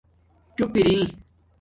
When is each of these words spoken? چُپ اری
چُپ 0.55 0.71
اری 0.79 0.97